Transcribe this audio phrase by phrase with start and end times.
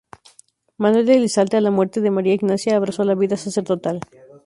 [0.77, 3.99] Manuel de Elizalde a la muerte de María Ignacia abrazó la vida sacerdotal.